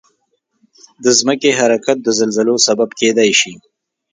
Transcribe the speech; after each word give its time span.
د 1.03 1.05
ځمکې 1.19 1.49
حرکت 1.59 1.97
د 2.03 2.07
زلزلو 2.19 2.55
سبب 2.67 2.89
کېدای 2.99 3.31
شي. 3.39 3.53